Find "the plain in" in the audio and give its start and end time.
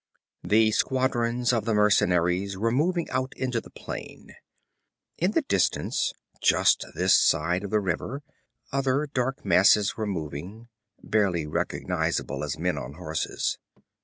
3.61-5.33